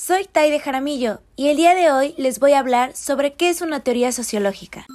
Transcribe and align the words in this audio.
Soy 0.00 0.26
Taide 0.26 0.60
Jaramillo 0.60 1.22
y 1.34 1.48
el 1.48 1.56
día 1.56 1.74
de 1.74 1.90
hoy 1.90 2.14
les 2.16 2.38
voy 2.38 2.52
a 2.52 2.60
hablar 2.60 2.94
sobre 2.94 3.32
qué 3.32 3.48
es 3.48 3.62
una 3.62 3.80
teoría 3.80 4.12
sociológica. 4.12 4.86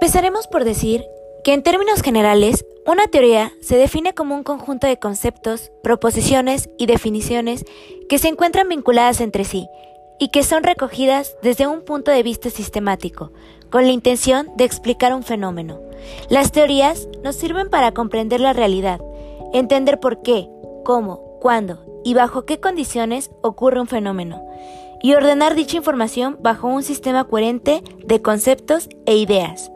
Empezaremos 0.00 0.46
por 0.46 0.64
decir 0.64 1.04
que 1.44 1.52
en 1.52 1.62
términos 1.62 2.00
generales, 2.00 2.64
una 2.86 3.06
teoría 3.08 3.52
se 3.60 3.76
define 3.76 4.14
como 4.14 4.34
un 4.34 4.42
conjunto 4.42 4.86
de 4.86 4.98
conceptos, 4.98 5.70
proposiciones 5.82 6.70
y 6.78 6.86
definiciones 6.86 7.66
que 8.08 8.18
se 8.18 8.28
encuentran 8.28 8.70
vinculadas 8.70 9.20
entre 9.20 9.44
sí 9.44 9.68
y 10.18 10.30
que 10.30 10.42
son 10.42 10.62
recogidas 10.62 11.36
desde 11.42 11.66
un 11.66 11.84
punto 11.84 12.10
de 12.10 12.22
vista 12.22 12.48
sistemático, 12.48 13.32
con 13.68 13.84
la 13.84 13.92
intención 13.92 14.48
de 14.56 14.64
explicar 14.64 15.12
un 15.12 15.24
fenómeno. 15.24 15.91
Las 16.28 16.52
teorías 16.52 17.08
nos 17.22 17.36
sirven 17.36 17.70
para 17.70 17.92
comprender 17.92 18.40
la 18.40 18.52
realidad, 18.52 19.00
entender 19.52 20.00
por 20.00 20.22
qué, 20.22 20.48
cómo, 20.84 21.38
cuándo 21.40 21.84
y 22.04 22.14
bajo 22.14 22.44
qué 22.44 22.60
condiciones 22.60 23.30
ocurre 23.42 23.80
un 23.80 23.86
fenómeno, 23.86 24.44
y 25.02 25.14
ordenar 25.14 25.54
dicha 25.54 25.76
información 25.76 26.38
bajo 26.40 26.68
un 26.68 26.82
sistema 26.82 27.24
coherente 27.24 27.82
de 28.04 28.22
conceptos 28.22 28.88
e 29.06 29.16
ideas. 29.16 29.70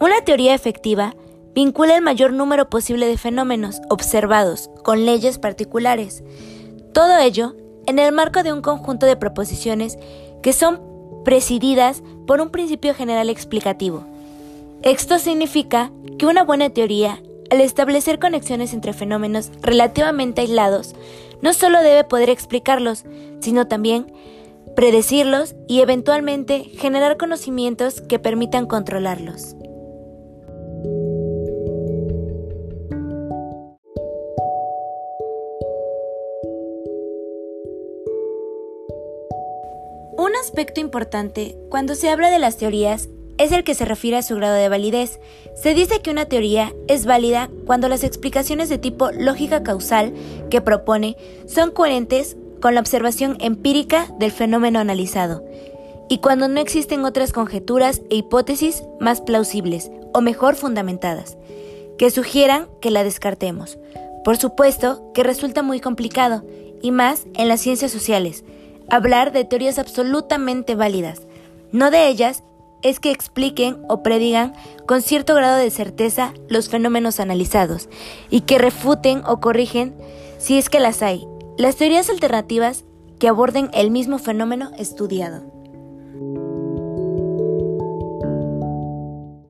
Una 0.00 0.20
teoría 0.22 0.54
efectiva 0.54 1.14
vincula 1.54 1.96
el 1.96 2.02
mayor 2.02 2.32
número 2.32 2.68
posible 2.68 3.06
de 3.06 3.16
fenómenos 3.18 3.80
observados 3.88 4.70
con 4.82 5.04
leyes 5.04 5.38
particulares. 5.38 6.24
Todo 6.92 7.18
ello 7.18 7.54
en 7.86 7.98
el 7.98 8.12
marco 8.12 8.42
de 8.42 8.52
un 8.52 8.60
conjunto 8.60 9.06
de 9.06 9.16
proposiciones 9.16 9.98
que 10.42 10.52
son 10.52 10.80
presididas 11.24 12.02
por 12.26 12.40
un 12.40 12.50
principio 12.50 12.94
general 12.94 13.30
explicativo. 13.30 14.04
Esto 14.84 15.18
significa 15.18 15.90
que 16.18 16.26
una 16.26 16.44
buena 16.44 16.68
teoría, 16.68 17.22
al 17.50 17.62
establecer 17.62 18.18
conexiones 18.18 18.74
entre 18.74 18.92
fenómenos 18.92 19.50
relativamente 19.62 20.42
aislados, 20.42 20.94
no 21.40 21.54
solo 21.54 21.80
debe 21.80 22.04
poder 22.04 22.28
explicarlos, 22.28 23.06
sino 23.40 23.66
también 23.66 24.12
predecirlos 24.76 25.54
y 25.68 25.80
eventualmente 25.80 26.64
generar 26.64 27.16
conocimientos 27.16 28.02
que 28.02 28.18
permitan 28.18 28.66
controlarlos. 28.66 29.56
Un 40.18 40.36
aspecto 40.42 40.82
importante 40.82 41.56
cuando 41.70 41.94
se 41.94 42.10
habla 42.10 42.28
de 42.28 42.38
las 42.38 42.58
teorías 42.58 43.08
es 43.38 43.52
el 43.52 43.64
que 43.64 43.74
se 43.74 43.84
refiere 43.84 44.16
a 44.16 44.22
su 44.22 44.36
grado 44.36 44.54
de 44.54 44.68
validez. 44.68 45.20
Se 45.54 45.74
dice 45.74 46.00
que 46.00 46.10
una 46.10 46.26
teoría 46.26 46.72
es 46.88 47.06
válida 47.06 47.50
cuando 47.66 47.88
las 47.88 48.04
explicaciones 48.04 48.68
de 48.68 48.78
tipo 48.78 49.10
lógica 49.10 49.62
causal 49.62 50.12
que 50.50 50.60
propone 50.60 51.16
son 51.46 51.70
coherentes 51.70 52.36
con 52.60 52.74
la 52.74 52.80
observación 52.80 53.36
empírica 53.40 54.08
del 54.18 54.32
fenómeno 54.32 54.78
analizado 54.78 55.44
y 56.08 56.18
cuando 56.18 56.48
no 56.48 56.60
existen 56.60 57.04
otras 57.04 57.32
conjeturas 57.32 58.02
e 58.10 58.16
hipótesis 58.16 58.82
más 59.00 59.20
plausibles 59.20 59.90
o 60.12 60.20
mejor 60.20 60.54
fundamentadas 60.54 61.36
que 61.98 62.10
sugieran 62.10 62.68
que 62.80 62.90
la 62.90 63.04
descartemos. 63.04 63.78
Por 64.24 64.36
supuesto 64.36 65.12
que 65.12 65.22
resulta 65.22 65.62
muy 65.62 65.80
complicado, 65.80 66.44
y 66.82 66.90
más 66.90 67.26
en 67.34 67.48
las 67.48 67.60
ciencias 67.60 67.92
sociales, 67.92 68.44
hablar 68.90 69.32
de 69.32 69.44
teorías 69.44 69.78
absolutamente 69.78 70.74
válidas. 70.74 71.22
No 71.72 71.90
de 71.90 72.08
ellas 72.08 72.42
es 72.84 73.00
que 73.00 73.10
expliquen 73.10 73.78
o 73.88 74.04
predigan 74.04 74.52
con 74.86 75.02
cierto 75.02 75.34
grado 75.34 75.56
de 75.56 75.70
certeza 75.70 76.32
los 76.48 76.68
fenómenos 76.68 77.18
analizados 77.18 77.88
y 78.30 78.42
que 78.42 78.58
refuten 78.58 79.22
o 79.26 79.40
corrigen 79.40 79.96
si 80.38 80.58
es 80.58 80.68
que 80.68 80.78
las 80.78 81.02
hay. 81.02 81.26
Las 81.58 81.76
teorías 81.76 82.10
alternativas 82.10 82.84
que 83.18 83.28
aborden 83.28 83.70
el 83.72 83.90
mismo 83.90 84.18
fenómeno 84.18 84.70
estudiado. 84.78 85.42